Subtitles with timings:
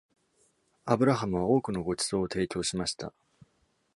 [0.87, 3.13] Abraham は多くのご馳走を提供しました。